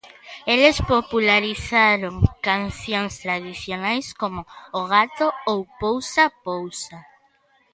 [0.53, 2.15] Eles popularizaron
[2.47, 7.03] cancións tradicionais como 'O gato', ou 'Pousa, pousa'.